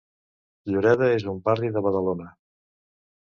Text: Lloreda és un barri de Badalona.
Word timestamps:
Lloreda 0.71 1.09
és 1.17 1.25
un 1.33 1.37
barri 1.49 1.69
de 1.77 1.85
Badalona. 1.89 2.27